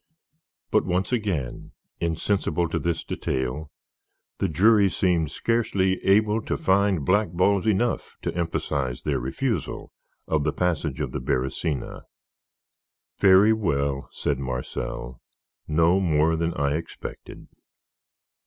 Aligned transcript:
But 0.71 0.83
once 0.83 1.11
again, 1.13 1.73
insensible 1.99 2.67
to 2.69 2.79
this 2.79 3.03
detail, 3.03 3.69
the 4.39 4.49
jury 4.49 4.89
seemed 4.89 5.29
scarcely 5.29 6.03
able 6.03 6.41
to 6.41 6.57
find 6.57 7.05
blackballs 7.05 7.67
enough 7.67 8.17
to 8.23 8.33
emphasize 8.33 9.03
their 9.03 9.19
refusal 9.19 9.91
of 10.27 10.43
the 10.43 10.53
"Passage 10.53 11.01
of 11.01 11.11
the 11.11 11.21
Beresina." 11.21 12.01
"Very 13.19 13.53
well," 13.53 14.09
said 14.11 14.39
Marcel; 14.39 15.21
"no 15.67 15.99
more 15.99 16.35
than 16.35 16.55
I 16.55 16.73
expected. 16.77 17.45